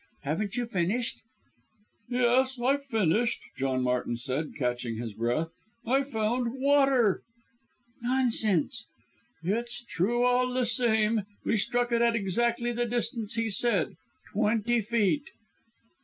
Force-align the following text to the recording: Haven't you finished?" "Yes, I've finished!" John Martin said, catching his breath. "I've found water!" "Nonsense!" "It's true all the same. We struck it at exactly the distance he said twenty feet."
Haven't 0.23 0.57
you 0.57 0.65
finished?" 0.65 1.21
"Yes, 2.09 2.59
I've 2.59 2.83
finished!" 2.83 3.39
John 3.55 3.83
Martin 3.83 4.17
said, 4.17 4.53
catching 4.57 4.97
his 4.97 5.13
breath. 5.13 5.51
"I've 5.85 6.09
found 6.09 6.53
water!" 6.59 7.21
"Nonsense!" 8.01 8.87
"It's 9.43 9.83
true 9.85 10.23
all 10.23 10.51
the 10.51 10.65
same. 10.65 11.27
We 11.45 11.55
struck 11.55 11.91
it 11.91 12.01
at 12.01 12.15
exactly 12.15 12.71
the 12.71 12.87
distance 12.87 13.35
he 13.35 13.47
said 13.47 13.95
twenty 14.33 14.81
feet." 14.81 15.29